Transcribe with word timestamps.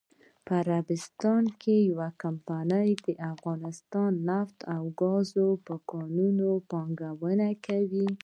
عربستان 0.57 1.43
یوه 1.89 2.07
کمپنی 2.23 2.91
دافغانستان 3.21 4.11
نفت 4.29 4.59
او 4.75 4.83
ګازو 5.01 5.49
په 5.65 5.75
کانونو 5.89 6.49
پانګونه 6.69 7.47
کوي.😱 7.65 8.11